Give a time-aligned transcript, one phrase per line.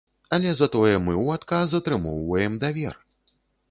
[0.37, 3.03] Але затое мы ў адказ атрымоўваем давер.